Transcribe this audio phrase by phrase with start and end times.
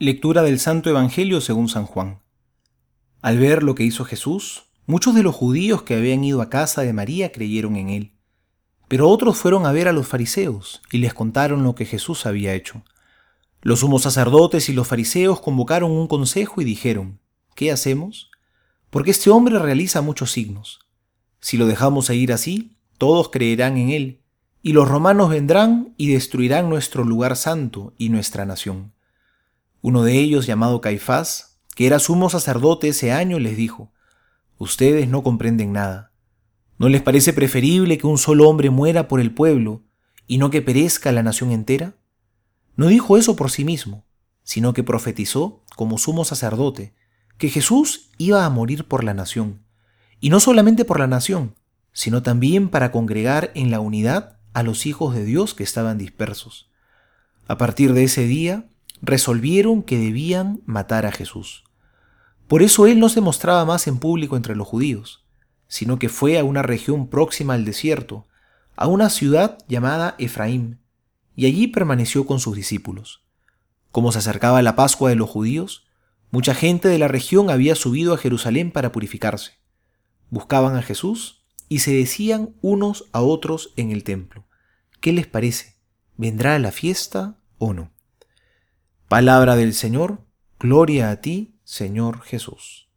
[0.00, 2.18] Lectura del Santo Evangelio según San Juan.
[3.22, 6.82] Al ver lo que hizo Jesús, muchos de los judíos que habían ido a casa
[6.82, 8.12] de María creyeron en él.
[8.88, 12.54] Pero otros fueron a ver a los fariseos y les contaron lo que Jesús había
[12.54, 12.82] hecho.
[13.62, 17.20] Los sumos sacerdotes y los fariseos convocaron un consejo y dijeron,
[17.54, 18.32] ¿qué hacemos?
[18.90, 20.80] Porque este hombre realiza muchos signos.
[21.38, 24.22] Si lo dejamos ir así, todos creerán en él,
[24.60, 28.93] y los romanos vendrán y destruirán nuestro lugar santo y nuestra nación.
[29.84, 33.92] Uno de ellos, llamado Caifás, que era sumo sacerdote ese año, les dijo,
[34.56, 36.10] Ustedes no comprenden nada.
[36.78, 39.82] ¿No les parece preferible que un solo hombre muera por el pueblo
[40.26, 41.96] y no que perezca la nación entera?
[42.76, 44.06] No dijo eso por sí mismo,
[44.42, 46.94] sino que profetizó, como sumo sacerdote,
[47.36, 49.66] que Jesús iba a morir por la nación,
[50.18, 51.56] y no solamente por la nación,
[51.92, 56.70] sino también para congregar en la unidad a los hijos de Dios que estaban dispersos.
[57.48, 58.70] A partir de ese día,
[59.04, 61.64] resolvieron que debían matar a Jesús.
[62.48, 65.24] Por eso él no se mostraba más en público entre los judíos,
[65.68, 68.26] sino que fue a una región próxima al desierto,
[68.76, 70.80] a una ciudad llamada Efraín,
[71.36, 73.24] y allí permaneció con sus discípulos.
[73.90, 75.86] Como se acercaba la Pascua de los judíos,
[76.30, 79.52] mucha gente de la región había subido a Jerusalén para purificarse.
[80.30, 84.44] Buscaban a Jesús y se decían unos a otros en el templo,
[85.00, 85.76] ¿qué les parece?
[86.16, 87.93] ¿Vendrá a la fiesta o no?
[89.08, 90.24] Palabra del Señor,
[90.58, 92.88] gloria a ti, Señor Jesús.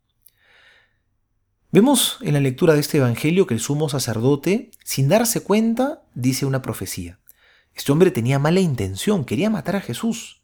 [1.70, 6.46] Vemos en la lectura de este Evangelio que el sumo sacerdote, sin darse cuenta, dice
[6.46, 7.20] una profecía.
[7.76, 10.42] Este hombre tenía mala intención, quería matar a Jesús,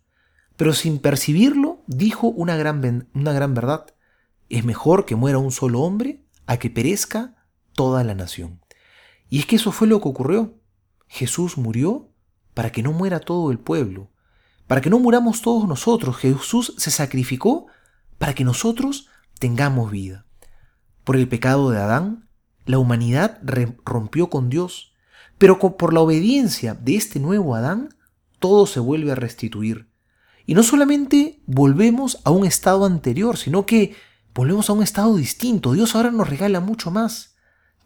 [0.57, 3.85] pero sin percibirlo dijo una gran, una gran verdad.
[4.49, 8.59] Es mejor que muera un solo hombre a que perezca toda la nación.
[9.29, 10.55] Y es que eso fue lo que ocurrió.
[11.07, 12.09] Jesús murió
[12.53, 14.09] para que no muera todo el pueblo,
[14.67, 16.17] para que no muramos todos nosotros.
[16.17, 17.67] Jesús se sacrificó
[18.17, 19.07] para que nosotros
[19.39, 20.25] tengamos vida.
[21.03, 22.29] Por el pecado de Adán,
[22.65, 23.41] la humanidad
[23.83, 24.93] rompió con Dios,
[25.37, 27.89] pero por la obediencia de este nuevo Adán,
[28.39, 29.89] todo se vuelve a restituir.
[30.45, 33.95] Y no solamente volvemos a un estado anterior, sino que
[34.33, 35.73] volvemos a un estado distinto.
[35.73, 37.35] Dios ahora nos regala mucho más.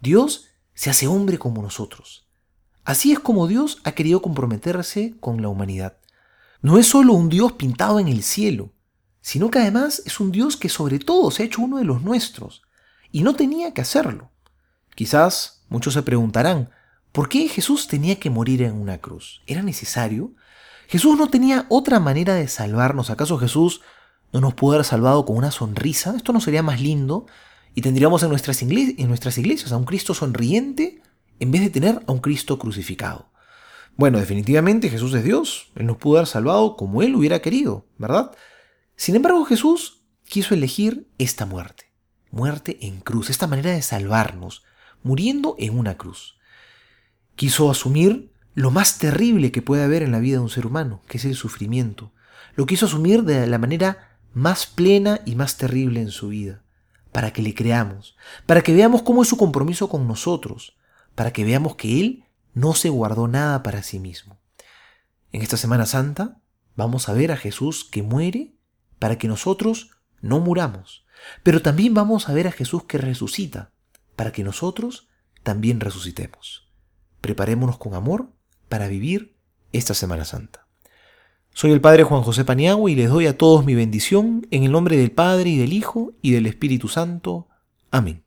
[0.01, 2.27] Dios se hace hombre como nosotros.
[2.83, 5.97] Así es como Dios ha querido comprometerse con la humanidad
[6.67, 8.73] no es solo un Dios pintado en el cielo,
[9.21, 12.01] sino que además es un Dios que sobre todo se ha hecho uno de los
[12.01, 12.61] nuestros,
[13.09, 14.31] y no tenía que hacerlo.
[14.93, 16.69] Quizás muchos se preguntarán,
[17.13, 19.41] ¿por qué Jesús tenía que morir en una cruz?
[19.47, 20.33] ¿Era necesario?
[20.89, 23.11] Jesús no tenía otra manera de salvarnos.
[23.11, 23.79] ¿Acaso Jesús
[24.33, 26.15] no nos pudo haber salvado con una sonrisa?
[26.17, 27.27] ¿Esto no sería más lindo?
[27.75, 31.01] Y tendríamos en nuestras, en nuestras iglesias a un Cristo sonriente
[31.39, 33.29] en vez de tener a un Cristo crucificado.
[33.97, 35.71] Bueno, definitivamente Jesús es Dios.
[35.75, 38.31] Él nos pudo haber salvado como Él hubiera querido, ¿verdad?
[38.95, 41.91] Sin embargo, Jesús quiso elegir esta muerte.
[42.29, 44.63] Muerte en cruz, esta manera de salvarnos,
[45.01, 46.37] muriendo en una cruz.
[47.35, 51.01] Quiso asumir lo más terrible que puede haber en la vida de un ser humano,
[51.07, 52.11] que es el sufrimiento.
[52.55, 56.61] Lo quiso asumir de la manera más plena y más terrible en su vida,
[57.11, 58.15] para que le creamos,
[58.45, 60.77] para que veamos cómo es su compromiso con nosotros,
[61.15, 62.26] para que veamos que Él
[62.57, 64.39] no se guardó nada para sí mismo.
[65.31, 66.41] En esta Semana Santa
[66.75, 68.55] vamos a ver a Jesús que muere
[68.97, 69.91] para que nosotros
[70.21, 71.05] no muramos,
[71.43, 73.71] pero también vamos a ver a Jesús que resucita
[74.15, 75.07] para que nosotros
[75.43, 76.71] también resucitemos.
[77.21, 78.33] Preparémonos con amor
[78.69, 79.37] para vivir
[79.71, 80.67] esta Semana Santa.
[81.53, 84.71] Soy el Padre Juan José Paniagua y les doy a todos mi bendición en el
[84.71, 87.49] nombre del Padre y del Hijo y del Espíritu Santo.
[87.91, 88.26] Amén.